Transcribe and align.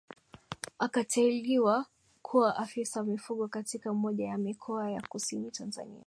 Akateuliwa 0.79 1.85
kuwa 2.21 2.57
afisa 2.57 3.03
mifugo 3.03 3.47
katika 3.47 3.93
moja 3.93 4.25
ya 4.27 4.37
mikoa 4.37 4.91
ya 4.91 5.01
Kusini 5.01 5.51
Tanzania 5.51 5.99